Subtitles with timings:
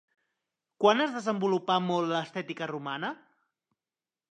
[0.83, 3.15] Quan es desenvolupà molt l'estètica romana?